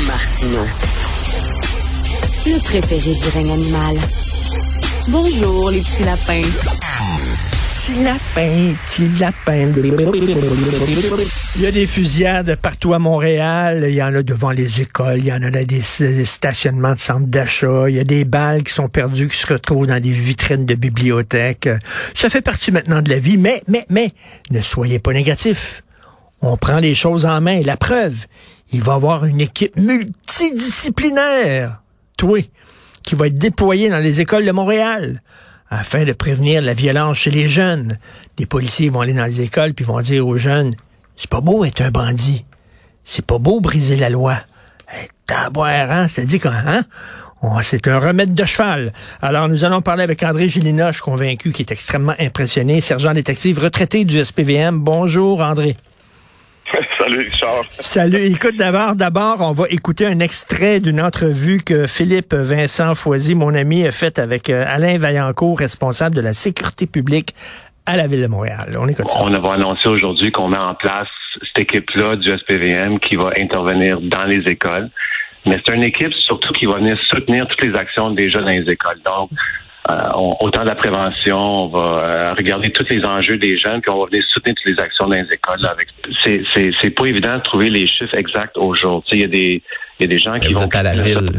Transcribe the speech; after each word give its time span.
Martino. 0.00 0.64
Le 2.46 2.58
préféré 2.60 3.14
du 3.14 3.28
règne 3.34 3.52
animal. 3.52 3.96
Bonjour, 5.08 5.70
les 5.70 5.80
petits 5.80 6.04
lapins. 6.04 6.48
Petit 7.70 8.02
lapin, 8.02 8.74
petit 8.84 9.08
lapin. 9.18 9.70
Il 11.56 11.62
y 11.62 11.66
a 11.66 11.70
des 11.70 11.86
fusillades 11.86 12.56
partout 12.56 12.94
à 12.94 12.98
Montréal. 12.98 13.84
Il 13.86 13.94
y 13.94 14.02
en 14.02 14.14
a 14.14 14.22
devant 14.22 14.50
les 14.50 14.80
écoles. 14.80 15.18
Il 15.18 15.26
y 15.26 15.32
en 15.32 15.42
a 15.42 15.50
dans 15.50 15.64
des 15.64 15.82
stationnements 15.82 16.94
de 16.94 16.98
centres 16.98 17.26
d'achat. 17.26 17.88
Il 17.88 17.96
y 17.96 18.00
a 18.00 18.04
des 18.04 18.24
balles 18.24 18.62
qui 18.62 18.72
sont 18.72 18.88
perdues, 18.88 19.28
qui 19.28 19.36
se 19.36 19.52
retrouvent 19.52 19.86
dans 19.86 20.00
des 20.00 20.10
vitrines 20.10 20.64
de 20.64 20.74
bibliothèques. 20.74 21.68
Ça 22.14 22.30
fait 22.30 22.42
partie 22.42 22.72
maintenant 22.72 23.02
de 23.02 23.10
la 23.10 23.18
vie. 23.18 23.36
Mais, 23.36 23.62
mais, 23.68 23.84
mais, 23.90 24.10
ne 24.50 24.60
soyez 24.62 24.98
pas 24.98 25.12
négatifs. 25.12 25.82
On 26.40 26.56
prend 26.56 26.78
les 26.78 26.94
choses 26.94 27.26
en 27.26 27.40
main. 27.40 27.60
La 27.62 27.76
preuve, 27.76 28.26
il 28.72 28.82
va 28.82 28.94
avoir 28.94 29.26
une 29.26 29.40
équipe 29.40 29.76
multidisciplinaire, 29.76 31.80
toi, 32.16 32.40
qui 33.02 33.14
va 33.14 33.28
être 33.28 33.38
déployée 33.38 33.90
dans 33.90 33.98
les 33.98 34.20
écoles 34.20 34.46
de 34.46 34.52
Montréal 34.52 35.22
afin 35.68 36.04
de 36.04 36.12
prévenir 36.12 36.62
la 36.62 36.74
violence 36.74 37.18
chez 37.18 37.30
les 37.30 37.48
jeunes. 37.48 37.98
Les 38.38 38.46
policiers 38.46 38.90
vont 38.90 39.00
aller 39.00 39.14
dans 39.14 39.24
les 39.24 39.40
écoles 39.40 39.74
puis 39.74 39.84
vont 39.84 40.00
dire 40.00 40.26
aux 40.26 40.36
jeunes, 40.36 40.72
c'est 41.16 41.30
pas 41.30 41.40
beau 41.40 41.64
être 41.64 41.80
un 41.80 41.90
bandit. 41.90 42.44
C'est 43.04 43.24
pas 43.24 43.38
beau 43.38 43.60
briser 43.60 43.96
la 43.96 44.10
loi. 44.10 44.36
Hey, 44.88 45.08
hein? 45.28 46.06
C'est 46.08 46.26
dit 46.26 46.38
quand, 46.38 46.52
hein? 46.52 46.84
c'est 47.62 47.88
un 47.88 47.98
remède 47.98 48.34
de 48.34 48.44
cheval. 48.44 48.92
Alors, 49.20 49.48
nous 49.48 49.64
allons 49.64 49.82
parler 49.82 50.04
avec 50.04 50.22
André 50.22 50.48
Gilina, 50.48 50.88
je 50.88 50.96
suis 50.96 51.02
convaincu 51.02 51.52
qu'il 51.52 51.66
est 51.66 51.72
extrêmement 51.72 52.14
impressionné, 52.18 52.80
sergent 52.80 53.14
détective 53.14 53.58
retraité 53.58 54.04
du 54.04 54.24
SPVM. 54.24 54.78
Bonjour, 54.78 55.40
André. 55.40 55.76
Salut 56.98 57.18
Richard. 57.18 57.64
Salut. 57.70 58.24
Écoute, 58.24 58.56
d'abord, 58.56 58.94
d'abord, 58.94 59.38
on 59.40 59.52
va 59.52 59.64
écouter 59.70 60.06
un 60.06 60.20
extrait 60.20 60.80
d'une 60.80 61.00
entrevue 61.00 61.62
que 61.62 61.86
Philippe 61.86 62.34
Vincent 62.34 62.94
Foisy, 62.94 63.34
mon 63.34 63.54
ami, 63.54 63.86
a 63.86 63.92
faite 63.92 64.18
avec 64.18 64.48
euh, 64.48 64.64
Alain 64.66 64.98
Vaillancourt, 64.98 65.58
responsable 65.58 66.14
de 66.14 66.20
la 66.20 66.32
sécurité 66.32 66.86
publique 66.86 67.34
à 67.86 67.96
la 67.96 68.06
Ville 68.06 68.22
de 68.22 68.26
Montréal. 68.26 68.76
On 68.78 68.88
écoute 68.88 69.08
ça. 69.08 69.20
On 69.20 69.30
va 69.30 69.52
annoncer 69.52 69.88
aujourd'hui 69.88 70.30
qu'on 70.30 70.48
met 70.48 70.56
en 70.56 70.74
place 70.74 71.08
cette 71.42 71.64
équipe-là 71.64 72.16
du 72.16 72.30
SPVM 72.30 72.98
qui 73.00 73.16
va 73.16 73.30
intervenir 73.36 74.00
dans 74.00 74.24
les 74.24 74.48
écoles. 74.48 74.90
Mais 75.44 75.60
c'est 75.64 75.74
une 75.74 75.82
équipe 75.82 76.12
surtout 76.14 76.52
qui 76.52 76.66
va 76.66 76.76
venir 76.76 76.96
soutenir 77.08 77.46
toutes 77.48 77.62
les 77.62 77.74
actions 77.74 78.10
des 78.10 78.30
jeunes 78.30 78.44
dans 78.44 78.50
les 78.50 78.70
écoles. 78.70 79.00
Donc, 79.04 79.30
euh, 79.90 79.94
autant 80.40 80.60
de 80.60 80.66
la 80.66 80.76
prévention, 80.76 81.64
on 81.64 81.68
va 81.68 81.78
euh, 82.02 82.34
regarder 82.34 82.70
tous 82.70 82.88
les 82.88 83.04
enjeux 83.04 83.36
des 83.36 83.58
jeunes, 83.58 83.80
puis 83.80 83.90
on 83.90 83.98
va 83.98 84.06
venir 84.06 84.22
soutenir 84.32 84.54
toutes 84.54 84.72
les 84.72 84.80
actions 84.80 85.06
dans 85.06 85.16
les 85.16 85.32
écoles. 85.32 85.66
Avec 85.68 85.88
c'est 86.22 86.42
c'est 86.54 86.70
c'est 86.80 86.90
pas 86.90 87.06
évident 87.06 87.36
de 87.36 87.42
trouver 87.42 87.68
les 87.68 87.86
chiffres 87.88 88.14
exacts 88.14 88.56
au 88.56 88.76
jour. 88.76 89.02
Il 89.10 89.18
y 89.18 89.24
a 89.24 89.28
des 89.28 89.60
il 89.98 90.02
y 90.02 90.04
a 90.04 90.06
des 90.06 90.18
gens 90.18 90.38
qui 90.38 90.52
vont 90.52 90.68
à 90.72 90.82
la 90.84 90.94
ville. 90.94 91.32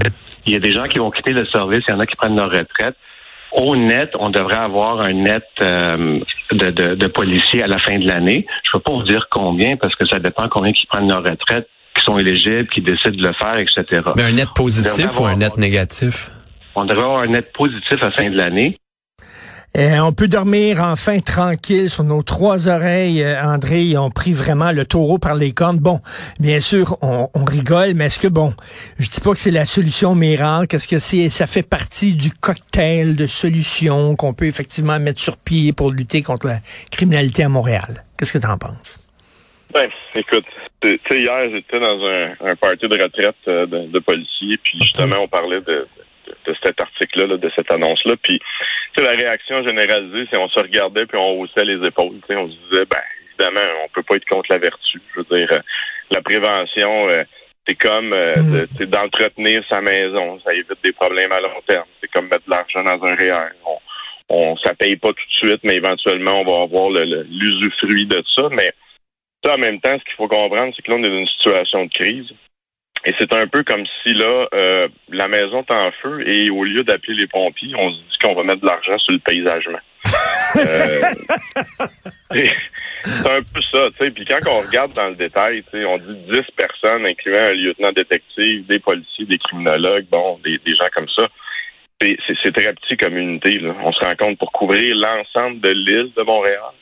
Il 0.45 0.51
y 0.51 0.55
a 0.57 0.59
des 0.59 0.73
gens 0.73 0.83
qui 0.83 0.99
vont 0.99 1.09
quitter 1.09 1.31
le 1.31 1.45
service, 1.45 1.83
il 1.87 1.91
y 1.91 1.93
en 1.93 2.01
a 2.01 2.05
qui 2.05 2.17
prennent 2.17 2.35
leur 2.35 2.51
retraite. 2.51 2.95
Au 3.53 3.77
net, 3.77 4.09
on 4.19 4.29
devrait 4.29 4.57
avoir 4.57 4.99
un 4.99 5.13
net 5.13 5.45
euh, 5.61 6.19
de, 6.51 6.71
de, 6.71 6.95
de, 6.95 7.07
policiers 7.07 7.63
à 7.63 7.67
la 7.67 7.79
fin 7.79 7.97
de 7.97 8.05
l'année. 8.05 8.45
Je 8.63 8.69
ne 8.69 8.71
peux 8.73 8.79
pas 8.79 8.91
vous 8.91 9.03
dire 9.03 9.27
combien 9.29 9.77
parce 9.77 9.95
que 9.95 10.05
ça 10.05 10.19
dépend 10.19 10.49
combien 10.49 10.73
qui 10.73 10.85
prennent 10.87 11.07
leur 11.07 11.23
retraite, 11.23 11.69
qui 11.95 12.03
sont 12.03 12.17
éligibles, 12.17 12.67
qui 12.67 12.81
décident 12.81 13.15
de 13.15 13.27
le 13.27 13.33
faire, 13.33 13.57
etc. 13.57 14.01
Mais 14.17 14.23
un 14.23 14.31
net 14.31 14.49
positif 14.53 15.17
ou 15.17 15.25
un 15.25 15.35
net 15.35 15.55
négatif? 15.57 16.31
On 16.75 16.85
devrait 16.85 17.03
avoir 17.03 17.21
un 17.21 17.27
net 17.27 17.51
positif 17.53 18.01
à 18.01 18.05
la 18.05 18.11
fin 18.11 18.29
de 18.29 18.37
l'année. 18.37 18.77
Euh, 19.75 19.97
on 20.01 20.13
peut 20.13 20.27
dormir 20.27 20.77
enfin 20.81 21.19
tranquille 21.19 21.89
sur 21.89 22.03
nos 22.03 22.21
trois 22.21 22.67
oreilles. 22.67 23.23
Euh, 23.23 23.41
André, 23.41 23.81
ils 23.81 23.97
ont 23.97 24.11
pris 24.11 24.31
vraiment 24.31 24.71
le 24.71 24.85
taureau 24.85 25.17
par 25.17 25.33
les 25.33 25.51
cornes. 25.51 25.79
Bon, 25.79 25.99
bien 26.39 26.59
sûr, 26.59 26.95
on, 27.01 27.27
rigole, 27.43 27.95
mais 27.95 28.05
est-ce 28.05 28.19
que 28.19 28.27
bon, 28.27 28.53
je 28.99 29.09
dis 29.09 29.19
pas 29.19 29.31
que 29.31 29.39
c'est 29.39 29.49
la 29.49 29.65
solution 29.65 30.13
miracle. 30.13 30.75
Est-ce 30.75 30.87
que 30.87 30.99
c'est, 30.99 31.31
ça 31.31 31.47
fait 31.47 31.67
partie 31.67 32.13
du 32.15 32.29
cocktail 32.29 33.15
de 33.15 33.25
solutions 33.25 34.15
qu'on 34.15 34.35
peut 34.35 34.45
effectivement 34.45 34.99
mettre 34.99 35.19
sur 35.19 35.37
pied 35.37 35.73
pour 35.73 35.89
lutter 35.89 36.21
contre 36.21 36.45
la 36.45 36.59
criminalité 36.91 37.41
à 37.43 37.49
Montréal? 37.49 38.03
Qu'est-ce 38.15 38.33
que 38.33 38.37
tu 38.37 38.47
en 38.47 38.59
penses? 38.59 38.99
Ben, 39.73 39.89
écoute, 40.13 40.45
tu 40.81 40.99
sais, 41.09 41.19
hier 41.19 41.49
j'étais 41.51 41.79
dans 41.79 41.97
un, 42.05 42.51
un 42.51 42.55
party 42.55 42.87
de 42.87 43.01
retraite 43.01 43.35
euh, 43.47 43.65
de, 43.65 43.99
policiers, 43.99 44.59
puis 44.63 44.77
justement 44.83 45.15
on 45.23 45.27
parlait 45.27 45.61
de 45.61 45.87
de 45.87 45.87
cet 46.63 46.79
article-là, 46.81 47.37
de 47.37 47.51
cette 47.55 47.71
annonce-là. 47.71 48.15
Puis, 48.21 48.39
la 48.97 49.11
réaction 49.11 49.63
généralisée, 49.63 50.27
c'est 50.31 50.37
on 50.37 50.49
se 50.49 50.59
regardait 50.59 51.05
puis 51.05 51.17
on 51.17 51.39
haussait 51.39 51.65
les 51.65 51.85
épaules. 51.85 52.19
On 52.29 52.49
se 52.49 52.57
disait, 52.69 52.85
ben 52.85 53.01
évidemment, 53.29 53.67
on 53.83 53.89
peut 53.89 54.03
pas 54.03 54.15
être 54.15 54.25
contre 54.25 54.51
la 54.51 54.57
vertu. 54.57 55.01
Je 55.13 55.19
veux 55.19 55.37
dire, 55.37 55.47
euh, 55.51 55.59
la 56.11 56.21
prévention, 56.21 57.09
euh, 57.09 57.23
c'est 57.67 57.75
comme 57.75 58.13
euh, 58.13 58.35
mm. 58.35 58.85
d'entretenir 58.85 59.63
sa 59.69 59.81
maison. 59.81 60.39
Ça 60.41 60.53
évite 60.53 60.83
des 60.83 60.91
problèmes 60.91 61.31
à 61.31 61.39
long 61.39 61.61
terme. 61.67 61.87
C'est 62.01 62.11
comme 62.11 62.25
mettre 62.25 62.45
de 62.45 62.51
l'argent 62.51 62.83
dans 62.83 63.03
un 63.05 63.15
REER. 63.15 63.53
On, 63.65 63.77
on, 64.29 64.57
ça 64.57 64.73
paye 64.73 64.95
pas 64.95 65.09
tout 65.09 65.13
de 65.13 65.47
suite, 65.47 65.61
mais 65.63 65.75
éventuellement, 65.75 66.41
on 66.41 66.45
va 66.45 66.63
avoir 66.63 66.89
l'usufruit 66.89 68.05
de 68.05 68.23
ça. 68.35 68.49
Mais 68.51 68.71
ça, 69.43 69.55
en 69.55 69.57
même 69.57 69.79
temps, 69.81 69.97
ce 69.97 70.03
qu'il 70.03 70.15
faut 70.15 70.27
comprendre, 70.27 70.73
c'est 70.75 70.81
que 70.81 70.91
là, 70.91 70.97
on 70.97 71.03
est 71.03 71.09
dans 71.09 71.17
une 71.17 71.27
situation 71.27 71.85
de 71.85 71.91
crise. 71.91 72.27
Et 73.05 73.13
c'est 73.17 73.33
un 73.33 73.47
peu 73.47 73.63
comme 73.63 73.83
si 74.01 74.13
là, 74.13 74.47
euh, 74.53 74.87
la 75.09 75.27
maison 75.27 75.65
est 75.67 75.73
en 75.73 75.91
feu 76.01 76.23
et 76.25 76.49
au 76.49 76.63
lieu 76.63 76.83
d'appeler 76.83 77.15
les 77.15 77.27
pompiers, 77.27 77.73
on 77.75 77.89
se 77.91 77.97
dit 77.97 78.17
qu'on 78.21 78.33
va 78.33 78.43
mettre 78.43 78.61
de 78.61 78.67
l'argent 78.67 78.97
sur 78.99 79.13
le 79.13 79.19
paysagement. 79.19 79.79
euh, 80.55 81.01
c'est 83.03 83.29
un 83.29 83.41
peu 83.41 83.61
ça, 83.71 83.89
tu 83.97 84.03
sais. 84.03 84.11
Puis 84.11 84.25
quand 84.25 84.39
on 84.47 84.61
regarde 84.61 84.93
dans 84.93 85.09
le 85.09 85.15
détail, 85.15 85.63
tu 85.63 85.79
sais, 85.79 85.85
on 85.85 85.97
dit 85.97 86.15
10 86.31 86.41
personnes, 86.55 87.05
incluant 87.05 87.41
un 87.41 87.53
lieutenant 87.53 87.91
détective, 87.91 88.65
des 88.67 88.79
policiers, 88.79 89.25
des 89.25 89.37
criminologues, 89.37 90.05
bon, 90.09 90.39
des, 90.43 90.57
des 90.65 90.75
gens 90.75 90.87
comme 90.95 91.09
ça. 91.09 91.27
C'est 91.99 92.51
très 92.51 92.73
petit 92.73 92.97
comme 92.97 93.17
unité. 93.17 93.59
Là. 93.59 93.75
On 93.83 93.91
se 93.91 94.03
rend 94.03 94.15
compte 94.15 94.37
pour 94.37 94.51
couvrir 94.51 94.95
l'ensemble 94.95 95.61
de 95.61 95.69
l'île 95.69 96.11
de 96.15 96.23
Montréal. 96.23 96.73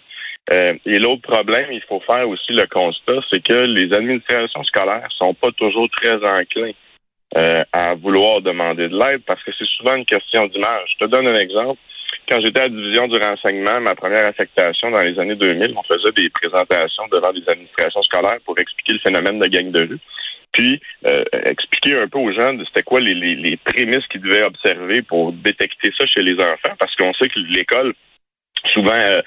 Euh, 0.51 0.73
et 0.85 0.99
l'autre 0.99 1.21
problème, 1.21 1.71
il 1.71 1.81
faut 1.87 2.01
faire 2.01 2.27
aussi 2.27 2.51
le 2.51 2.65
constat, 2.65 3.19
c'est 3.31 3.43
que 3.43 3.53
les 3.53 3.93
administrations 3.93 4.63
scolaires 4.63 5.07
sont 5.17 5.33
pas 5.33 5.51
toujours 5.51 5.89
très 5.91 6.15
enclins 6.15 6.71
euh, 7.37 7.63
à 7.71 7.93
vouloir 7.95 8.41
demander 8.41 8.89
de 8.89 8.97
l'aide 8.97 9.21
parce 9.25 9.41
que 9.43 9.51
c'est 9.57 9.67
souvent 9.77 9.95
une 9.95 10.05
question 10.05 10.47
d'image. 10.47 10.95
Je 10.99 11.05
te 11.05 11.09
donne 11.09 11.27
un 11.27 11.35
exemple. 11.35 11.79
Quand 12.27 12.39
j'étais 12.41 12.59
à 12.59 12.63
la 12.63 12.69
division 12.69 13.07
du 13.07 13.17
renseignement, 13.17 13.79
ma 13.79 13.95
première 13.95 14.27
affectation 14.27 14.91
dans 14.91 14.99
les 15.01 15.17
années 15.19 15.35
2000, 15.35 15.73
on 15.75 15.83
faisait 15.83 16.11
des 16.11 16.29
présentations 16.29 17.03
devant 17.11 17.31
des 17.31 17.47
administrations 17.47 18.03
scolaires 18.03 18.39
pour 18.45 18.57
expliquer 18.59 18.93
le 18.93 18.99
phénomène 18.99 19.39
de 19.39 19.47
gang 19.47 19.71
de 19.71 19.81
rue 19.81 19.99
puis 20.51 20.81
euh, 21.07 21.23
expliquer 21.45 21.97
un 21.97 22.07
peu 22.07 22.19
aux 22.19 22.31
gens 22.33 22.57
c'était 22.67 22.83
quoi 22.83 22.99
les, 22.99 23.13
les, 23.13 23.35
les 23.35 23.57
prémices 23.57 24.05
qu'ils 24.07 24.21
devaient 24.21 24.43
observer 24.43 25.01
pour 25.01 25.31
détecter 25.31 25.91
ça 25.97 26.05
chez 26.05 26.21
les 26.21 26.35
enfants, 26.35 26.75
parce 26.79 26.95
qu'on 26.95 27.13
sait 27.13 27.29
que 27.29 27.39
l'école 27.39 27.93
souvent 28.73 28.91
euh, 28.93 29.21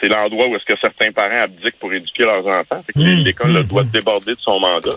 c'est 0.00 0.08
l'endroit 0.08 0.48
où 0.48 0.56
est-ce 0.56 0.64
que 0.64 0.78
certains 0.80 1.12
parents 1.12 1.42
abdiquent 1.42 1.78
pour 1.78 1.92
éduquer 1.92 2.24
leurs 2.24 2.46
enfants. 2.46 2.82
Fait 2.86 2.92
que 2.92 2.98
mmh. 2.98 3.24
l'école 3.24 3.52
mmh. 3.52 3.62
doit 3.64 3.84
déborder 3.84 4.34
de 4.34 4.40
son 4.40 4.58
mandat. 4.58 4.96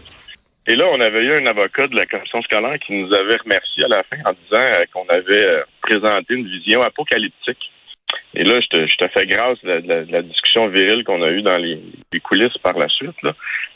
Et 0.66 0.76
là, 0.76 0.86
on 0.92 1.00
avait 1.02 1.24
eu 1.24 1.36
un 1.36 1.46
avocat 1.46 1.88
de 1.88 1.96
la 1.96 2.06
commission 2.06 2.42
scolaire 2.44 2.80
qui 2.80 2.94
nous 2.94 3.14
avait 3.14 3.36
remercié 3.36 3.84
à 3.84 3.90
la 3.90 4.04
fin 4.04 4.18
en 4.26 4.32
disant 4.32 4.64
euh, 4.64 4.86
qu'on 4.94 5.08
avait 5.10 5.46
euh, 5.46 5.64
présenté 5.82 6.36
une 6.36 6.48
vision 6.48 6.82
apocalyptique. 6.82 7.72
Et 8.34 8.44
là, 8.44 8.62
je 8.62 8.68
te, 8.68 8.88
je 8.88 8.96
te 8.96 9.08
fais 9.10 9.26
grâce 9.26 9.60
de 9.64 10.12
la, 10.12 10.22
discussion 10.22 10.68
virile 10.68 11.04
qu'on 11.04 11.22
a 11.22 11.30
eue 11.30 11.42
dans 11.42 11.58
les, 11.58 11.82
coulisses 12.24 12.58
par 12.60 12.78
la 12.78 12.88
suite. 12.88 13.22
Là. 13.24 13.34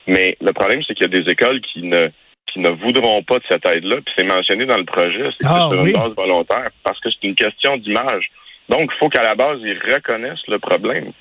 Mais 0.07 0.37
le 0.39 0.53
problème, 0.53 0.81
c'est 0.87 0.93
qu'il 0.93 1.11
y 1.11 1.17
a 1.17 1.21
des 1.21 1.29
écoles 1.29 1.61
qui 1.61 1.83
ne 1.83 2.09
qui 2.53 2.59
ne 2.59 2.69
voudront 2.69 3.21
pas 3.23 3.39
de 3.39 3.43
cette 3.49 3.67
aide-là. 3.67 3.97
Puis 3.97 4.13
c'est 4.15 4.23
mentionné 4.23 4.65
dans 4.65 4.77
le 4.77 4.85
projet, 4.85 5.29
c'est 5.37 5.47
ah, 5.47 5.67
sur 5.69 5.83
une 5.83 5.91
base 5.91 6.15
volontaire, 6.15 6.69
parce 6.81 6.97
que 7.01 7.09
c'est 7.11 7.27
une 7.27 7.35
question 7.35 7.75
d'image. 7.75 8.31
Donc, 8.69 8.91
il 8.93 8.97
faut 8.97 9.09
qu'à 9.09 9.23
la 9.23 9.35
base, 9.35 9.59
ils 9.63 9.79
reconnaissent 9.79 10.47
le 10.47 10.59
problème. 10.59 11.11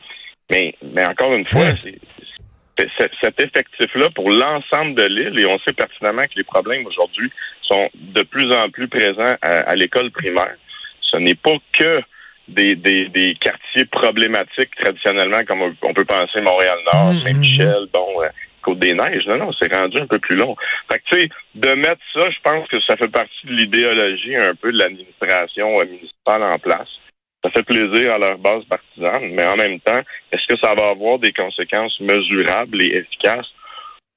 Mais, 0.51 0.75
mais 0.83 1.05
encore 1.05 1.35
une 1.35 1.45
fois, 1.45 1.67
c'est, 1.83 1.99
cet 3.21 3.41
effectif-là 3.41 4.11
pour 4.15 4.31
l'ensemble 4.31 4.95
de 4.95 5.05
l'île, 5.05 5.39
et 5.39 5.47
on 5.47 5.59
sait 5.61 5.73
pertinemment 5.73 6.23
que 6.23 6.37
les 6.37 6.45
problèmes 6.45 6.87
aujourd'hui 6.87 7.31
sont 7.63 7.89
de 7.95 8.23
plus 8.23 8.53
en 8.53 8.69
plus 8.71 8.89
présents 8.89 9.37
à, 9.43 9.75
l'école 9.75 10.11
primaire. 10.11 10.57
Ce 11.01 11.19
n'est 11.19 11.35
pas 11.35 11.57
que 11.73 12.03
des, 12.49 12.77
des, 12.77 13.09
des, 13.09 13.35
quartiers 13.41 13.87
problématiques 13.87 14.75
traditionnellement, 14.77 15.45
comme 15.47 15.75
on 15.83 15.95
peut 15.95 16.05
penser 16.05 16.41
Montréal-Nord, 16.41 17.15
mmh, 17.15 17.23
Saint-Michel, 17.25 17.87
bon, 17.93 18.23
euh, 18.23 18.29
Côte-des-Neiges. 18.63 19.27
Non, 19.27 19.39
non, 19.39 19.51
c'est 19.59 19.73
rendu 19.75 19.99
un 19.99 20.07
peu 20.07 20.19
plus 20.19 20.37
long. 20.37 20.55
Fait 20.91 20.99
que, 20.99 21.05
tu 21.09 21.21
sais, 21.21 21.29
de 21.55 21.75
mettre 21.75 22.03
ça, 22.13 22.31
je 22.31 22.37
pense 22.45 22.69
que 22.69 22.81
ça 22.83 22.97
fait 22.97 23.11
partie 23.11 23.47
de 23.47 23.53
l'idéologie 23.53 24.37
un 24.37 24.55
peu 24.55 24.71
de 24.71 24.79
l'administration 24.79 25.81
euh, 25.81 25.87
municipale 25.87 26.43
en 26.43 26.59
place 26.59 26.89
ça 27.47 27.51
fait 27.51 27.63
plaisir 27.63 28.15
à 28.15 28.19
leur 28.19 28.39
base 28.39 28.65
partisane, 28.65 29.31
mais 29.33 29.47
en 29.47 29.57
même 29.57 29.79
temps, 29.81 30.01
est-ce 30.33 30.47
que 30.53 30.59
ça 30.59 30.75
va 30.75 30.89
avoir 30.91 31.19
des 31.19 31.33
conséquences 31.33 31.99
mesurables 32.01 32.83
et 32.83 32.97
efficaces? 32.97 33.47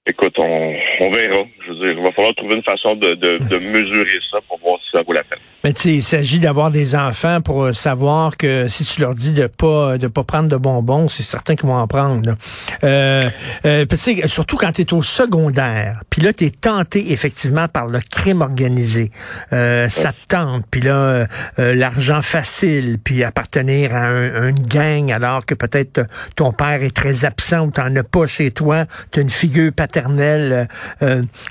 Écoute, 0.08 0.36
on, 0.40 1.12
verra. 1.12 1.44
Je 1.66 1.72
veux 1.72 1.76
dire, 1.76 1.98
il 1.98 2.04
va 2.04 2.12
falloir 2.12 2.34
trouver 2.34 2.56
une 2.56 2.64
façon 2.64 2.96
de 2.96 3.60
mesurer 3.72 4.20
ça 4.32 4.40
pour 4.48 4.58
voir 4.60 4.80
si 4.84 4.90
ça 4.92 5.04
vaut 5.04 5.14
la 5.14 5.24
peine. 5.24 5.40
Mais 5.66 5.74
tu 5.74 5.82
sais, 5.82 5.94
il 5.96 6.04
s'agit 6.04 6.40
d'avoir 6.40 6.72
des 6.72 6.96
enfants 6.96 7.42
pour 7.42 7.64
euh, 7.64 7.74
savoir 7.74 8.38
que 8.38 8.70
si 8.70 8.86
tu 8.86 9.02
leur 9.02 9.14
dis 9.14 9.34
de 9.34 9.48
pas 9.48 9.98
de 9.98 10.08
pas 10.08 10.24
prendre 10.24 10.48
de 10.48 10.56
bonbons, 10.56 11.10
c'est 11.10 11.24
certain 11.24 11.56
qu'ils 11.56 11.68
vont 11.68 11.76
en 11.76 11.88
prendre. 11.88 12.38
Euh, 12.86 13.30
euh, 13.66 13.86
surtout 14.28 14.56
quand 14.56 14.72
tu 14.72 14.84
es 14.84 14.94
au 14.94 15.04
secondaire, 15.04 16.02
puis 16.10 16.22
là 16.22 16.32
tu 16.32 16.46
es 16.46 16.50
tenté 16.50 17.12
effectivement 17.12 17.68
par 17.68 17.88
le 17.88 18.00
crime 18.00 18.42
organisé. 18.42 19.12
Euh, 19.52 19.90
ça 19.90 20.14
te 20.14 20.28
tente, 20.30 20.64
puis 20.72 20.80
là 20.80 21.28
euh, 21.60 21.76
l'argent 21.76 22.22
facile, 22.22 22.98
puis 23.04 23.26
appartenir 23.26 23.94
à, 23.94 24.06
un, 24.06 24.50
une 24.50 24.60
gang 24.60 25.12
alors 25.12 25.46
que 25.46 25.56
peut-être 25.56 26.06
ton 26.38 26.54
père 26.54 26.84
est 26.84 26.96
très 26.96 27.26
absent 27.26 27.66
ou 27.66 27.72
t'en 27.72 27.94
as 27.98 28.04
pas 28.04 28.28
chez 28.28 28.52
toi, 28.52 28.86
tu 29.12 29.20
as 29.20 29.24
une 29.24 29.30
figure 29.30 29.74
paternelle 29.74 30.70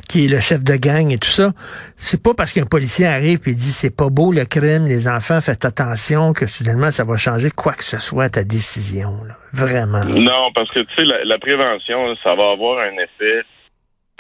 qui 0.09 0.25
est 0.25 0.29
le 0.29 0.41
chef 0.41 0.65
de 0.65 0.77
gang 0.77 1.13
et 1.13 1.19
tout 1.19 1.29
ça. 1.29 1.53
C'est 1.99 2.23
pas 2.23 2.33
parce 2.33 2.53
qu'un 2.53 2.65
policier 2.65 3.07
arrive 3.07 3.41
et 3.47 3.55
dit 3.55 3.73
c'est 3.73 3.98
pas 3.99 4.11
beau 4.11 4.31
le 4.31 4.45
crime, 4.45 4.87
les 4.87 5.09
enfants, 5.09 5.41
faites 5.41 5.65
attention 5.65 6.33
que 6.33 6.47
soudainement 6.47 6.93
ça 6.93 7.03
va 7.05 7.17
changer 7.17 7.51
quoi 7.51 7.73
que 7.73 7.83
ce 7.83 7.99
soit 7.99 8.31
ta 8.31 8.45
décision. 8.45 9.11
Vraiment. 9.53 10.05
Non, 10.05 10.53
parce 10.55 10.71
que 10.71 10.81
tu 10.81 10.95
sais, 10.95 11.05
la, 11.05 11.39
prévention, 11.39 12.15
ça 12.23 12.37
va 12.37 12.53
avoir 12.53 12.79
un 12.79 12.93
effet. 12.93 13.43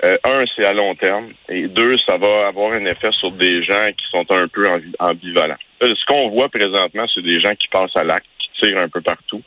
Euh, 0.04 0.16
un, 0.24 0.44
c'est 0.54 0.64
à 0.64 0.72
long 0.72 0.96
terme. 0.96 1.28
Et 1.48 1.68
deux, 1.68 1.96
ça 1.98 2.18
va 2.18 2.48
avoir 2.48 2.72
un 2.72 2.84
effet 2.86 3.10
sur 3.12 3.30
des 3.30 3.62
gens 3.62 3.90
qui 3.96 4.04
sont 4.10 4.24
un 4.32 4.48
peu 4.48 4.68
ambivalents. 4.98 5.62
Euh, 5.82 5.94
ce 5.94 6.04
qu'on 6.06 6.30
voit 6.30 6.48
présentement, 6.48 7.06
c'est 7.14 7.22
des 7.22 7.40
gens 7.40 7.54
qui 7.54 7.68
passent 7.68 7.96
à 7.96 8.02
l'acte, 8.02 8.26
qui 8.38 8.60
tirent 8.60 8.82
un 8.82 8.88
peu 8.88 9.00
partout. 9.00 9.42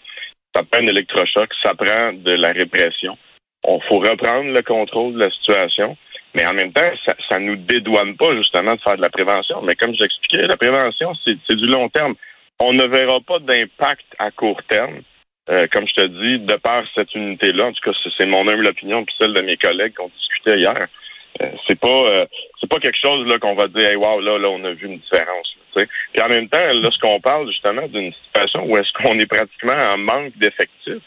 Ça 0.55 0.63
prend 0.63 0.81
un 0.81 0.87
électrochoc, 0.87 1.49
ça 1.61 1.73
prend 1.73 2.13
de 2.13 2.33
la 2.33 2.51
répression. 2.51 3.17
On 3.65 3.79
faut 3.81 3.99
reprendre 3.99 4.51
le 4.51 4.61
contrôle 4.61 5.13
de 5.13 5.19
la 5.19 5.29
situation. 5.29 5.97
Mais 6.33 6.45
en 6.45 6.53
même 6.53 6.71
temps, 6.71 6.89
ça, 7.05 7.13
ça 7.29 7.39
nous 7.39 7.55
dédouane 7.55 8.15
pas 8.15 8.35
justement 8.37 8.75
de 8.75 8.81
faire 8.81 8.95
de 8.95 9.01
la 9.01 9.09
prévention. 9.09 9.61
Mais 9.61 9.75
comme 9.75 9.93
j'expliquais, 9.95 10.47
la 10.47 10.57
prévention, 10.57 11.13
c'est 11.25 11.55
du 11.55 11.67
long 11.67 11.89
terme. 11.89 12.15
On 12.59 12.73
ne 12.73 12.85
verra 12.85 13.19
pas 13.21 13.39
d'impact 13.39 14.05
à 14.19 14.31
court 14.31 14.61
terme. 14.69 15.01
Euh, 15.49 15.65
comme 15.71 15.87
je 15.87 15.93
te 15.93 16.07
dis, 16.07 16.39
de 16.45 16.55
par 16.55 16.83
cette 16.95 17.13
unité-là, 17.15 17.65
en 17.65 17.73
tout 17.73 17.91
cas, 17.91 17.97
c'est 18.17 18.27
mon 18.27 18.47
humble 18.47 18.67
opinion, 18.67 19.03
puis 19.03 19.15
celle 19.19 19.33
de 19.33 19.41
mes 19.41 19.57
collègues 19.57 19.95
qu'on 19.95 20.09
discutait 20.09 20.59
hier. 20.59 20.87
Euh, 21.41 21.49
c'est 21.67 21.79
pas 21.79 21.87
euh, 21.87 22.25
c'est 22.59 22.69
pas 22.69 22.79
quelque 22.79 22.99
chose 23.01 23.25
là 23.25 23.39
qu'on 23.39 23.55
va 23.55 23.67
dire 23.67 23.89
hey, 23.89 23.95
wow 23.95 24.19
là 24.19 24.37
là 24.37 24.49
on 24.49 24.61
a 24.65 24.73
vu 24.73 24.85
une 24.87 24.97
différence 24.97 25.55
puis 25.73 26.21
en 26.21 26.27
même 26.27 26.49
temps 26.49 26.67
lorsqu'on 26.73 27.21
parle 27.21 27.47
justement 27.47 27.87
d'une 27.87 28.11
situation 28.25 28.65
où 28.65 28.75
est-ce 28.75 28.91
qu'on 29.01 29.17
est 29.17 29.25
pratiquement 29.25 29.77
en 29.93 29.97
manque 29.97 30.37
d'effectifs 30.37 31.03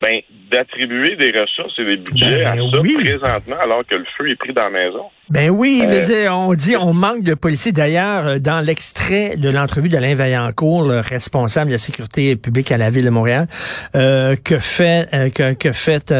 ben, 0.00 0.20
d'attribuer 0.50 1.16
des 1.16 1.32
ressources 1.38 1.78
et 1.78 1.84
des 1.84 1.96
budgets 1.96 2.44
ben 2.44 2.46
à 2.46 2.56
ça 2.56 2.80
présentement 2.80 3.60
alors 3.60 3.84
que 3.84 3.96
le 3.96 4.06
feu 4.16 4.30
est 4.30 4.36
pris 4.36 4.52
dans 4.52 4.64
la 4.64 4.70
maison. 4.70 5.10
Ben 5.30 5.50
oui, 5.50 5.82
euh, 5.84 6.30
on 6.30 6.54
dit 6.54 6.74
on 6.74 6.94
manque 6.94 7.22
de 7.22 7.34
policiers. 7.34 7.72
D'ailleurs, 7.72 8.26
euh, 8.26 8.38
dans 8.38 8.64
l'extrait 8.64 9.36
de 9.36 9.50
l'entrevue 9.50 9.90
d'Alain 9.90 10.14
Vaillancourt, 10.14 10.84
le 10.84 11.00
responsable 11.00 11.66
de 11.66 11.74
la 11.74 11.78
sécurité 11.78 12.34
publique 12.34 12.72
à 12.72 12.78
la 12.78 12.88
ville 12.88 13.04
de 13.04 13.10
Montréal, 13.10 13.46
euh, 13.94 14.36
que 14.42 14.58
fait 14.58 15.06
que, 15.34 15.52
que 15.52 15.72
fait 15.72 16.14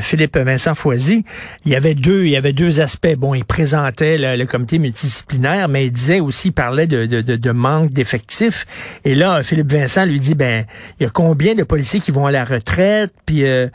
Philippe 0.00 0.36
Vincent 0.36 0.74
Foisy, 0.74 1.24
il 1.64 1.70
y 1.70 1.76
avait 1.76 1.94
deux 1.94 2.24
il 2.24 2.30
y 2.30 2.36
avait 2.36 2.52
deux 2.52 2.80
aspects. 2.80 3.14
Bon, 3.16 3.32
il 3.32 3.44
présentait 3.44 4.18
le, 4.18 4.44
comité 4.44 4.80
multidisciplinaire, 4.80 5.68
mais 5.68 5.86
il 5.86 5.92
disait 5.92 6.18
aussi 6.18 6.48
il 6.48 6.52
parlait 6.52 6.88
de, 6.88 7.06
de, 7.06 7.20
de, 7.20 7.36
de 7.36 7.50
manque 7.52 7.90
d'effectifs. 7.90 8.66
Et 9.04 9.14
là, 9.14 9.44
Philippe 9.44 9.70
Vincent 9.70 10.04
lui 10.04 10.18
dit 10.18 10.34
ben 10.34 10.64
il 10.98 11.04
y 11.04 11.06
a 11.06 11.10
combien 11.10 11.54
de 11.54 11.62
policiers 11.62 12.00
qui 12.00 12.10
vont 12.10 12.26
à 12.26 12.32
la 12.32 12.44
retraite? 12.44 13.12
Puis 13.24 13.44
euh, 13.44 13.68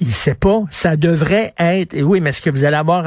il 0.00 0.12
sait 0.12 0.34
pas. 0.34 0.62
Ça 0.72 0.96
devrait 0.96 1.52
être. 1.60 1.94
Et 1.94 2.02
oui, 2.02 2.20
mais 2.20 2.30
est-ce 2.30 2.42
que 2.42 2.50
vous 2.50 2.64
allez 2.64 2.76
avoir 2.76 3.06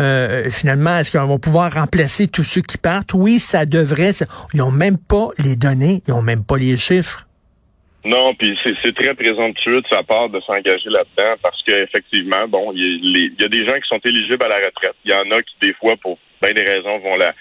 euh, 0.00 0.50
finalement, 0.50 0.98
est-ce 0.98 1.16
qu'on 1.16 1.26
va 1.26 1.38
pouvoir 1.38 1.72
remplacer 1.72 2.26
tous 2.28 2.44
ceux 2.44 2.62
qui 2.62 2.78
partent? 2.78 3.12
Oui, 3.14 3.38
ça 3.38 3.66
devrait. 3.66 4.12
Ils 4.54 4.58
n'ont 4.58 4.70
même 4.70 4.98
pas 4.98 5.28
les 5.38 5.56
données, 5.56 6.02
ils 6.08 6.10
n'ont 6.12 6.22
même 6.22 6.44
pas 6.44 6.56
les 6.56 6.76
chiffres. 6.76 7.26
Non, 8.02 8.32
puis 8.32 8.58
c'est 8.64 8.94
très 8.94 9.14
présomptueux 9.14 9.82
de 9.82 9.86
sa 9.90 10.02
part 10.02 10.30
de 10.30 10.40
s'engager 10.40 10.88
là-dedans 10.88 11.34
parce 11.42 11.62
qu'effectivement, 11.64 12.48
bon, 12.48 12.72
il 12.74 13.34
y, 13.38 13.44
a 13.44 13.48
des 13.48 13.66
gens 13.66 13.74
qui 13.74 13.88
sont 13.88 14.00
éligibles 14.02 14.42
à 14.42 14.48
la 14.48 14.66
retraite. 14.66 14.94
Il 15.04 15.10
y 15.10 15.14
en 15.14 15.30
a 15.30 15.42
qui, 15.42 15.54
des 15.60 15.74
fois, 15.74 15.96
pour 16.00 16.18
bien 16.40 16.52
des 16.54 16.62
raisons, 16.62 16.98
vont 17.00 17.16
la, 17.16 17.34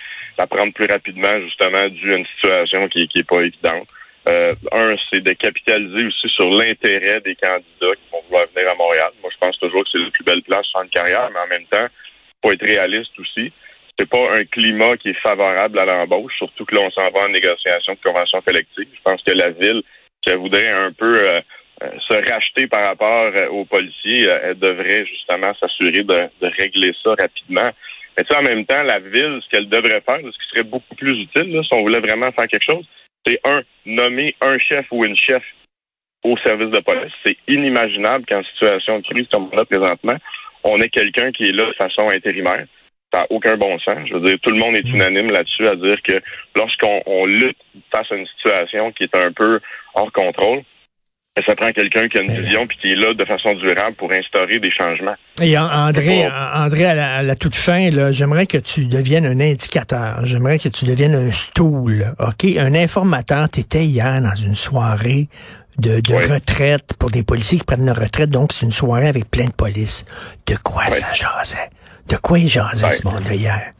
prendre 0.47 0.73
plus 0.73 0.87
rapidement, 0.87 1.39
justement, 1.45 1.87
dû 1.87 2.11
à 2.11 2.17
une 2.17 2.25
situation 2.25 2.89
qui, 2.89 3.07
qui 3.07 3.19
est 3.19 3.23
pas 3.27 3.41
évidente. 3.41 3.87
Euh, 4.27 4.49
un, 4.73 4.95
c'est 5.09 5.23
de 5.23 5.31
capitaliser 5.31 6.05
aussi 6.05 6.27
sur 6.35 6.51
l'intérêt 6.51 7.21
des 7.21 7.35
candidats 7.35 7.95
qui 7.95 8.11
vont 8.11 8.21
vouloir 8.27 8.45
venir 8.53 8.69
à 8.69 8.75
Montréal. 8.75 9.11
Moi, 9.21 9.31
je 9.33 9.37
pense 9.39 9.57
toujours 9.59 9.83
que 9.83 9.89
c'est 9.93 9.97
la 9.97 10.11
plus 10.11 10.23
belle 10.25 10.41
place 10.43 10.67
en 10.73 10.85
carrière, 10.87 11.29
mais 11.33 11.39
en 11.39 11.47
même 11.47 11.65
temps, 11.65 11.87
faut 12.43 12.51
être 12.51 12.65
réaliste 12.65 13.17
aussi. 13.19 13.51
C'est 13.97 14.09
pas 14.09 14.31
un 14.33 14.45
climat 14.45 14.95
qui 14.97 15.09
est 15.09 15.21
favorable 15.21 15.77
à 15.79 15.85
l'embauche, 15.85 16.33
surtout 16.37 16.65
que 16.65 16.75
là, 16.75 16.81
on 16.81 16.91
s'en 16.91 17.09
va 17.11 17.25
en 17.25 17.29
négociation 17.29 17.93
de 17.93 17.99
convention 18.03 18.41
collective. 18.41 18.87
Je 18.93 19.01
pense 19.03 19.21
que 19.23 19.33
la 19.33 19.49
ville, 19.49 19.83
qui 20.21 20.33
voudrait 20.35 20.69
un 20.69 20.91
peu 20.91 21.15
euh, 21.15 21.41
euh, 21.83 21.89
se 22.07 22.13
racheter 22.13 22.67
par 22.67 22.81
rapport 22.81 23.31
euh, 23.33 23.47
aux 23.49 23.65
policiers, 23.65 24.27
elle 24.43 24.59
devrait 24.59 25.05
justement 25.05 25.53
s'assurer 25.55 26.03
de, 26.03 26.29
régler 26.41 26.93
ça 27.03 27.11
rapidement. 27.11 27.69
Mais 28.17 28.23
tu 28.23 28.33
sais, 28.33 28.39
en 28.39 28.43
même 28.43 28.65
temps, 28.65 28.83
la 28.83 28.99
ville, 28.99 29.39
ce 29.43 29.49
qu'elle 29.49 29.69
devrait 29.69 30.01
faire, 30.01 30.19
ce 30.19 30.29
qui 30.29 30.49
serait 30.49 30.63
beaucoup 30.63 30.95
plus 30.95 31.21
utile, 31.21 31.61
si 31.63 31.73
on 31.73 31.81
voulait 31.81 31.99
vraiment 31.99 32.31
faire 32.31 32.47
quelque 32.47 32.65
chose, 32.65 32.85
c'est 33.25 33.39
un, 33.45 33.61
nommer 33.85 34.35
un 34.41 34.57
chef 34.59 34.85
ou 34.91 35.05
une 35.05 35.15
chef 35.15 35.43
au 36.23 36.37
service 36.37 36.69
de 36.69 36.79
police. 36.79 37.13
C'est 37.25 37.37
inimaginable 37.47 38.25
qu'en 38.25 38.43
situation 38.43 38.99
de 38.99 39.03
crise 39.03 39.27
comme 39.31 39.49
là 39.53 39.63
présentement, 39.65 40.17
on 40.63 40.77
est 40.77 40.89
quelqu'un 40.89 41.31
qui 41.31 41.49
est 41.49 41.51
là 41.51 41.65
de 41.65 41.73
façon 41.73 42.09
intérimaire. 42.09 42.65
Ça 43.13 43.21
n'a 43.21 43.27
aucun 43.31 43.57
bon 43.57 43.79
sens. 43.79 44.07
Je 44.07 44.13
veux 44.13 44.21
dire, 44.21 44.37
tout 44.41 44.51
le 44.51 44.59
monde 44.59 44.75
est 44.75 44.85
mm. 44.85 44.95
unanime 44.95 45.31
là-dessus 45.31 45.67
à 45.67 45.75
dire 45.75 45.97
que 46.03 46.21
lorsqu'on 46.55 47.25
lutte 47.25 47.57
face 47.91 48.11
à 48.11 48.15
une 48.15 48.27
situation 48.27 48.91
qui 48.91 49.03
est 49.03 49.15
un 49.15 49.31
peu 49.31 49.59
hors 49.95 50.11
contrôle, 50.11 50.63
ben, 51.35 51.43
ça 51.45 51.55
prend 51.55 51.71
quelqu'un 51.71 52.07
qui 52.07 52.17
a 52.17 52.21
une 52.21 52.31
vision 52.31 52.67
puis 52.67 52.77
qui 52.77 52.91
est 52.91 52.95
là 52.95 53.13
de 53.13 53.23
façon 53.23 53.53
durable 53.53 53.95
pour 53.95 54.11
instaurer 54.11 54.59
des 54.59 54.71
changements. 54.71 55.15
Et 55.41 55.57
André, 55.57 56.27
André 56.27 56.85
à, 56.85 57.21
la, 57.23 57.35
toute 57.35 57.55
fin, 57.55 57.89
j'aimerais 58.11 58.45
que 58.45 58.57
tu 58.57 58.87
deviennes 58.87 59.25
un 59.25 59.39
indicateur. 59.39 60.25
J'aimerais 60.25 60.59
que 60.59 60.69
tu 60.69 60.85
deviennes 60.85 61.15
un 61.15 61.31
stool, 61.31 62.13
OK? 62.19 62.45
Un 62.57 62.75
informateur. 62.75 63.49
Tu 63.49 63.61
étais 63.61 63.85
hier 63.85 64.21
dans 64.21 64.35
une 64.35 64.55
soirée 64.55 65.27
de, 65.79 66.33
retraite 66.33 66.93
pour 66.99 67.09
des 67.11 67.23
policiers 67.23 67.59
qui 67.59 67.65
prennent 67.65 67.85
leur 67.85 67.95
retraite. 67.95 68.29
Donc, 68.29 68.53
c'est 68.53 68.65
une 68.65 68.71
soirée 68.71 69.07
avec 69.07 69.29
plein 69.29 69.45
de 69.45 69.53
police. 69.53 70.05
De 70.47 70.55
quoi 70.63 70.85
ça 70.85 71.13
jasait? 71.13 71.69
De 72.07 72.17
quoi 72.17 72.39
il 72.39 72.49
jasait 72.49 72.91
ce 72.91 73.07
monde-là 73.07 73.33
hier? 73.33 73.73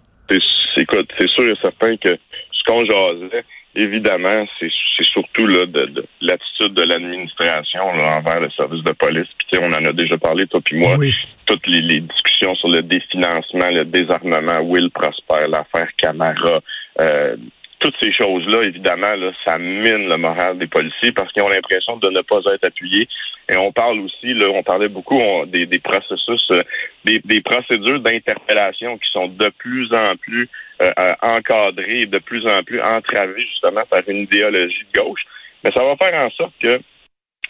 Écoute, 0.78 1.10
c'est 1.18 1.30
sûr 1.30 1.50
et 1.50 1.56
certain 1.62 1.98
que 1.98 2.18
ce 2.51 2.63
qu'on 2.66 2.86
jasait, 2.86 3.44
évidemment, 3.75 4.46
c'est 4.60 4.69
surtout 5.04 5.46
là, 5.46 5.66
de, 5.66 6.06
l'attitude 6.22 6.74
de 6.74 6.84
l'administration 6.84 7.84
envers 7.84 8.40
le 8.40 8.50
service 8.52 8.84
de 8.84 8.92
police. 8.94 9.28
Puis 9.38 9.60
on 9.62 9.68
en 9.68 9.86
a 9.86 9.94
déjà 9.94 10.18
parlé, 10.18 10.48
toi 10.48 10.62
puis 10.63 10.78
moi. 10.78 10.95
Toutes 11.45 11.68
les, 11.68 12.00
discussions 12.00 12.56
sur 12.56 12.69
le 12.69 12.84
définancement, 12.84 13.69
le 13.72 13.84
désarmement, 13.86 14.62
Will 14.62 14.90
Prosper, 14.92 15.48
l'affaire 15.50 15.90
Camara, 15.97 16.62
euh, 17.02 17.35
toutes 17.80 17.95
ces 18.02 18.12
choses-là, 18.12 18.64
évidemment, 18.64 19.16
là, 19.16 19.31
ça 19.45 19.57
mine 19.57 20.09
le 20.09 20.18
moral 20.18 20.57
des 20.57 20.68
policiers 20.68 21.12
parce 21.14 21.31
qu'ils 21.31 21.44
ont 21.44 21.50
l'impression 21.50 21.98
de 21.98 22.09
ne 22.09 22.21
pas 22.21 22.40
être 22.54 22.66
appuyés. 22.66 23.07
Et 23.50 23.57
on 23.57 23.71
parle 23.71 24.00
aussi, 24.02 24.33
là, 24.33 24.48
on 24.54 24.64
parlait 24.64 24.90
beaucoup 24.90 25.19
des, 25.48 25.68
processus, 25.80 26.45
euh, 26.52 26.62
des, 27.06 27.42
procédures 27.42 28.00
d'interpellation 28.00 28.98
qui 28.98 29.09
sont 29.12 29.28
de 29.28 29.50
plus 29.57 29.92
en 29.94 30.16
plus 30.18 30.50
euh, 30.81 30.92
euh, 31.00 31.14
encadrées, 31.21 32.06
de 32.06 32.19
plus 32.19 32.45
en 32.48 32.64
plus 32.64 32.81
entravées 32.81 33.42
justement 33.42 33.83
par 33.90 34.02
une 34.07 34.24
idéologie 34.24 34.86
de 34.94 35.00
gauche. 35.00 35.21
Mais 35.64 35.71
ça 35.71 35.83
va 35.83 35.95
faire 35.95 36.14
en 36.21 36.30
sorte 36.31 36.54
que 36.62 36.80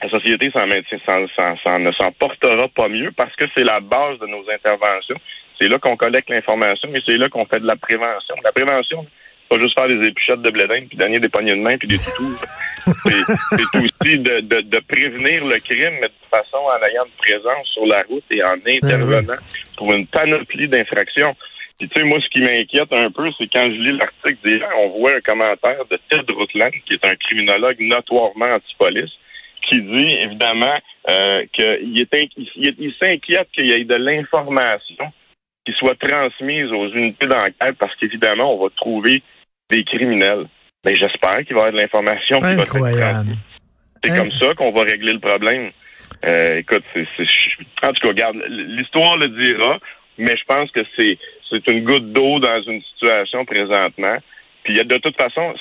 la 0.01 0.09
société 0.09 0.51
s'en, 0.55 0.67
ne 0.67 1.91
s'en 1.91 2.12
portera 2.13 2.67
pas 2.69 2.88
mieux 2.88 3.12
parce 3.17 3.36
que 3.36 3.45
c'est 3.55 3.65
la 3.65 3.79
base 3.81 4.19
de 4.19 4.27
nos 4.27 4.45
interventions. 4.50 5.17
C'est 5.59 5.67
là 5.67 5.77
qu'on 5.77 5.98
collecte 5.98 6.29
l'information 6.29 6.89
et 6.95 7.01
c'est 7.05 7.17
là 7.17 7.27
qu'on 7.27 7.45
fait 7.45 7.59
de 7.59 7.67
la 7.67 7.75
prévention. 7.75 8.36
La 8.43 8.53
prévention, 8.53 9.05
pas 9.50 9.60
juste 9.60 9.77
faire 9.77 9.88
des 9.88 10.08
épichettes 10.08 10.41
de 10.41 10.50
blédin, 10.50 10.86
puis 10.88 10.98
donner 10.98 11.20
des 11.20 11.29
poignées 11.29 11.56
de 11.56 11.62
main, 11.62 11.77
puis 11.77 11.88
des 11.88 11.98
toutous. 11.98 12.39
c'est 13.06 13.77
aussi 13.77 14.18
de, 14.20 14.39
de, 14.41 14.62
de, 14.62 14.79
prévenir 14.88 15.46
le 15.46 15.60
crime, 15.60 15.98
mais 16.01 16.08
de 16.08 16.29
façon 16.32 16.58
en 16.58 16.88
ayant 16.88 17.06
une 17.06 17.12
présence 17.18 17.68
sur 17.74 17.86
la 17.86 18.03
route 18.03 18.24
et 18.32 18.44
en 18.44 18.56
intervenant 18.65 19.41
pour 19.77 19.94
une 19.94 20.08
panoplie 20.08 20.68
d'infractions. 20.68 21.36
Puis 21.77 21.89
tu 21.89 22.00
sais, 22.00 22.06
moi, 22.06 22.20
ce 22.20 22.29
qui 22.29 22.41
m'inquiète 22.41 22.91
un 22.91 23.12
peu, 23.12 23.29
c'est 23.38 23.48
quand 23.51 23.72
je 23.72 23.77
lis 23.77 23.98
l'article 23.98 24.38
d'hier, 24.44 24.70
on 24.77 25.00
voit 25.00 25.15
un 25.15 25.22
commentaire 25.22 25.86
de 25.89 26.00
Ted 26.10 26.25
Rutland, 26.27 26.72
qui 26.86 26.94
est 26.94 27.06
un 27.06 27.15
criminologue 27.15 27.77
notoirement 27.79 28.56
anti-police, 28.56 29.12
qui 29.70 29.82
dit 29.82 30.18
évidemment 30.22 30.77
euh, 31.10 31.46
qu'il 31.53 31.79
il, 31.94 32.75
il 32.79 32.94
s'inquiète 33.01 33.48
qu'il 33.53 33.68
y 33.68 33.72
ait 33.72 33.84
de 33.84 33.96
l'information 33.96 35.12
qui 35.65 35.74
soit 35.77 35.96
transmise 36.00 36.72
aux 36.72 36.89
unités 36.89 37.27
d'enquête 37.27 37.75
parce 37.79 37.96
qu'évidemment, 37.96 38.56
on 38.56 38.63
va 38.63 38.70
trouver 38.75 39.22
des 39.69 39.83
criminels. 39.83 40.47
Mais 40.85 40.95
j'espère 40.95 41.43
qu'il 41.45 41.55
va 41.55 41.65
y 41.65 41.67
avoir 41.67 41.71
de 41.71 41.77
l'information 41.77 42.41
qui 42.41 42.55
va 42.55 43.23
C'est 44.03 44.15
comme 44.15 44.31
ça 44.31 44.53
qu'on 44.55 44.71
va 44.71 44.83
régler 44.83 45.13
le 45.13 45.19
problème. 45.19 45.71
Euh, 46.25 46.57
écoute, 46.57 46.83
c'est, 46.93 47.03
en 47.83 47.93
tout 47.93 48.01
cas, 48.01 48.07
regarde, 48.07 48.38
l'histoire 48.47 49.17
le 49.17 49.27
dira, 49.29 49.77
mais 50.17 50.35
je 50.35 50.43
pense 50.45 50.71
que 50.71 50.81
c'est 50.97 51.17
c'est 51.49 51.67
une 51.67 51.83
goutte 51.83 52.11
d'eau 52.11 52.39
dans 52.39 52.61
une 52.67 52.81
situation 52.93 53.43
présentement. 53.45 54.17
Puis 54.63 54.75
de 54.75 54.97
toute 54.97 55.19
façon, 55.19 55.53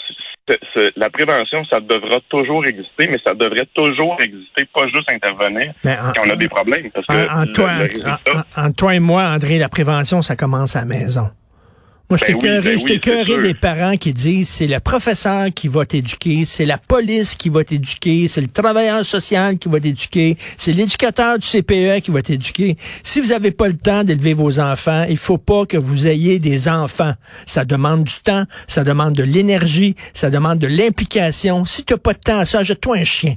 la 0.97 1.11
prévention, 1.11 1.65
ça 1.65 1.81
devra 1.81 2.21
toujours 2.29 2.67
exister, 2.67 3.09
mais 3.09 3.19
ça 3.25 3.35
devrait 3.35 3.67
toujours 3.75 4.17
exister, 4.21 4.65
pas 4.73 4.87
juste 4.89 5.11
intervenir 5.11 5.73
quand 5.83 6.27
on 6.27 6.31
a 6.31 6.37
des 6.37 6.49
problèmes. 6.49 6.91
Parce 6.91 7.07
que 7.07 8.61
en, 8.61 8.73
toi 8.73 8.95
et 8.95 9.01
moi, 9.01 9.23
André, 9.25 9.59
la 9.59 9.69
prévention, 9.69 10.21
ça 10.23 10.37
commence 10.37 10.77
à 10.77 10.81
la 10.81 10.87
maison. 10.87 11.31
Moi, 12.11 12.17
je 12.17 12.25
ben 12.25 12.39
t'ai 12.39 12.99
ben 13.27 13.43
des 13.43 13.53
parents 13.53 13.99
qui 13.99 14.15
disent 14.15 14.49
c'est 14.49 14.67
le 14.67 14.81
professeur 14.81 15.49
qui 15.55 15.69
va 15.69 15.85
t'éduquer, 15.85 16.47
c'est 16.47 16.65
la 16.65 16.79
police 16.79 17.35
qui 17.35 17.51
va 17.51 17.65
t'éduquer, 17.65 18.29
c'est 18.29 18.41
le 18.41 18.47
travailleur 18.47 19.05
social 19.05 19.59
qui 19.59 19.69
va 19.69 19.79
t'éduquer, 19.79 20.35
c'est 20.57 20.73
l'éducateur 20.73 21.39
du 21.39 21.47
CPE 21.47 22.01
qui 22.01 22.11
va 22.11 22.23
t'éduquer. 22.23 22.79
Si 23.03 23.21
vous 23.21 23.29
n'avez 23.29 23.51
pas 23.51 23.69
le 23.69 23.77
temps 23.77 24.05
d'élever 24.05 24.33
vos 24.33 24.59
enfants, 24.59 25.05
il 25.11 25.19
faut 25.19 25.37
pas 25.37 25.67
que 25.67 25.77
vous 25.77 26.07
ayez 26.07 26.39
des 26.39 26.67
enfants. 26.71 27.13
Ça 27.45 27.67
demande 27.67 28.05
du 28.05 28.15
temps, 28.25 28.45
ça 28.67 28.85
demande 28.85 29.13
de 29.13 29.23
l'énergie, 29.23 29.95
ça 30.15 30.31
demande 30.31 30.59
de 30.61 30.67
l'implication. 30.67 31.67
Si 31.67 31.85
tu 31.85 31.93
n'as 31.93 31.99
pas 31.99 32.15
de 32.15 32.21
temps 32.21 32.39
à 32.39 32.47
ça, 32.47 32.63
jette-toi 32.63 32.97
un 32.97 33.05
chien. 33.05 33.37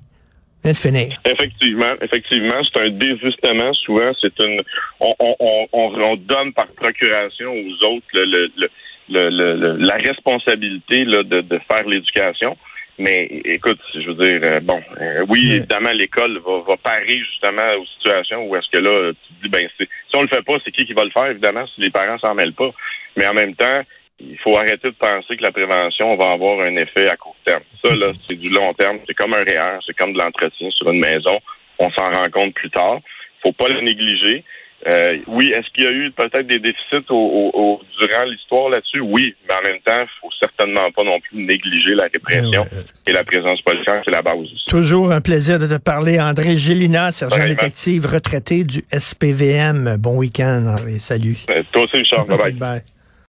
Effectivement, 1.26 1.94
effectivement, 2.02 2.62
c'est 2.72 2.82
un 2.82 2.90
désistement. 2.90 3.74
Souvent, 3.74 4.12
c'est 4.22 4.40
une, 4.40 4.62
on, 5.00 5.16
on, 5.20 5.68
on, 5.74 6.16
donne 6.18 6.54
par 6.54 6.68
procuration 6.68 7.52
aux 7.52 7.86
autres 7.86 8.06
le, 8.14 8.52
le, 8.56 9.30
le, 9.30 9.78
la 9.78 9.96
responsabilité 9.96 11.06
là, 11.06 11.24
de, 11.24 11.42
de 11.42 11.60
faire 11.68 11.88
l'éducation. 11.88 12.58
Mais 13.00 13.26
écoute, 13.46 13.80
je 13.96 14.08
veux 14.08 14.14
dire, 14.14 14.40
euh, 14.44 14.60
bon, 14.60 14.80
euh, 15.00 15.26
oui, 15.28 15.54
évidemment, 15.54 15.92
l'école 15.92 16.38
va, 16.46 16.62
va 16.68 16.78
parer 16.78 17.18
justement 17.18 17.74
aux 17.80 17.86
situations 17.98 18.48
où 18.48 18.56
est-ce 18.56 18.70
que 18.72 18.78
là, 18.78 19.12
tu 19.14 19.34
te 19.34 19.44
dis, 19.44 19.50
ben, 19.50 19.68
si 19.80 19.88
on 20.16 20.22
le 20.22 20.28
fait 20.28 20.44
pas, 20.44 20.58
c'est 20.64 20.72
qui 20.72 20.86
qui 20.86 20.94
va 20.94 21.04
le 21.04 21.10
faire, 21.10 21.26
évidemment, 21.28 21.66
si 21.74 21.82
les 21.82 21.90
parents 21.90 22.20
s'en 22.20 22.36
mêlent 22.36 22.54
pas. 22.54 22.70
Mais 23.18 23.26
en 23.26 23.34
même 23.34 23.56
temps, 23.56 23.82
il 24.30 24.38
faut 24.38 24.58
arrêter 24.58 24.90
de 24.90 24.96
penser 24.96 25.38
que 25.38 25.44
la 25.44 25.52
prévention 25.52 26.16
va 26.16 26.32
avoir 26.32 26.60
un 26.62 26.76
effet 26.76 27.10
à 27.10 27.16
court 27.16 27.36
terme. 27.46 27.64
Ça, 27.84 27.96
là, 27.96 28.12
c'est 28.28 28.38
du 28.38 28.50
long 28.50 28.74
terme. 28.74 29.00
C'est 29.08 29.14
comme 29.14 29.34
un 29.34 29.44
REER, 29.44 29.80
c'est 29.86 29.96
comme 29.96 30.14
de 30.14 30.20
l'entretien 30.20 30.70
sur 30.72 30.92
une 30.92 31.00
maison. 31.00 31.40
On 31.80 31.90
s'en 31.92 32.12
rend 32.12 32.30
compte 32.32 32.54
plus 32.54 32.70
tard. 32.70 33.00
faut 33.44 33.54
pas 33.54 33.70
le 33.70 33.82
négliger. 33.82 34.44
Euh, 34.88 35.18
oui, 35.28 35.52
est-ce 35.56 35.70
qu'il 35.74 35.84
y 35.84 35.88
a 35.88 35.92
eu 35.92 36.12
peut-être 36.12 36.48
des 36.48 36.58
déficits 36.58 37.06
au, 37.10 37.82
durant 38.00 38.24
l'histoire 38.24 38.70
là-dessus? 38.70 39.00
Oui, 39.00 39.36
mais 39.48 39.54
en 39.54 39.62
même 39.62 39.80
temps, 39.86 40.02
il 40.02 40.20
faut 40.20 40.30
certainement 40.40 40.92
pas 40.92 41.04
non 41.04 41.20
plus 41.20 41.44
négliger 41.44 41.94
la 41.94 42.06
répression 42.06 42.66
et 43.06 43.12
la 43.12 43.24
présence 43.24 43.62
policière, 43.62 44.02
c'est 44.04 44.12
la 44.12 44.24
base. 44.24 44.48
Toujours 44.68 45.12
un 45.12 45.22
plaisir 45.22 45.60
de 45.60 45.68
te 45.68 45.80
parler. 45.80 46.20
André 46.20 46.58
Gélina, 46.58 47.12
sergent 47.12 47.46
détective 47.46 48.08
retraité 48.08 48.64
du 48.64 48.82
SPVM. 48.92 49.98
Bon 50.00 50.18
week-end, 50.18 50.76
Salut. 50.98 51.38
Euh, 51.50 51.62
toi 51.72 51.84
aussi, 51.84 51.98
Richard. 51.98 52.26
bye. 52.26 52.54
bye. 52.54 52.82